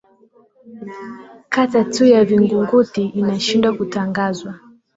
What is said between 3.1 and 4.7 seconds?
inashindwa kutangazwa